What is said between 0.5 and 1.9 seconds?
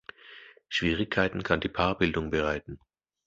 Schwierigkeiten kann die